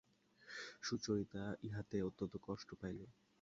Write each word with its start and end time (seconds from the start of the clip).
সুচরিতা 0.81 1.43
ইহাতে 1.63 1.97
অত্যন্ত 2.01 2.33
কষ্ট 2.47 2.69
পাইল। 2.81 2.99